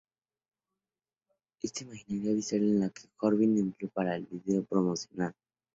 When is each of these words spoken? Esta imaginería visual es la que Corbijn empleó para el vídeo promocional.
Esta 1.61 1.83
imaginería 1.83 2.33
visual 2.33 2.63
es 2.63 2.73
la 2.75 2.89
que 2.89 3.03
Corbijn 3.15 3.55
empleó 3.59 3.91
para 3.91 4.15
el 4.15 4.25
vídeo 4.25 4.63
promocional. 4.65 5.35